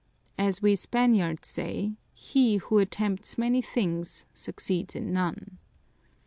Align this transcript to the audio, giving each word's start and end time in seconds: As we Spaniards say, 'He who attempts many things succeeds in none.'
As 0.39 0.63
we 0.63 0.75
Spaniards 0.75 1.47
say, 1.47 1.91
'He 2.15 2.57
who 2.57 2.79
attempts 2.79 3.37
many 3.37 3.61
things 3.61 4.25
succeeds 4.33 4.95
in 4.95 5.13
none.' 5.13 5.59